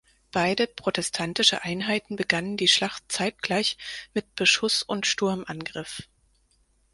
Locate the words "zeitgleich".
3.09-3.77